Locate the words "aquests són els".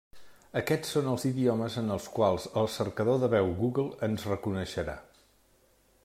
0.61-1.25